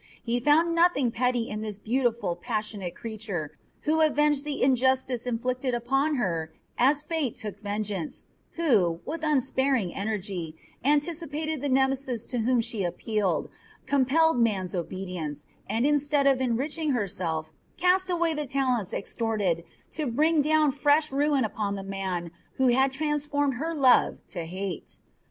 He 0.23 0.39
found 0.39 0.73
nothing 0.73 1.11
petty 1.11 1.47
in 1.47 1.61
this 1.61 1.77
beautiful, 1.77 2.35
passionate 2.35 2.95
creature 2.95 3.55
who 3.81 4.01
avenged 4.01 4.43
the 4.45 4.63
injustice 4.63 5.27
inflicted 5.27 5.75
upon 5.75 6.15
her 6.15 6.51
as 6.75 7.03
Fate 7.03 7.35
took 7.35 7.59
vengeance, 7.59 8.23
who, 8.53 9.01
with 9.05 9.21
unsparing 9.23 9.93
energy, 9.93 10.55
anticipated 10.83 11.61
the 11.61 11.69
Nemesis 11.69 12.25
to 12.25 12.39
whom 12.39 12.61
she 12.61 12.83
appealed, 12.83 13.51
compelled 13.85 14.39
men's 14.39 14.73
obedience, 14.73 15.45
and 15.69 15.85
instead 15.85 16.25
of 16.25 16.41
enriching 16.41 16.89
herself 16.93 17.51
cast 17.77 18.09
away 18.09 18.33
the 18.33 18.47
talents 18.47 18.95
extorted 18.95 19.63
to 19.91 20.07
bring 20.07 20.41
down 20.41 20.71
fresh 20.71 21.11
ruin 21.11 21.45
upon 21.45 21.75
the 21.75 21.83
man 21.83 22.31
who 22.53 22.69
had 22.69 22.91
transformed 22.91 23.53
her 23.57 23.75
love 23.75 24.17
to 24.29 24.45
hate. 24.47 24.97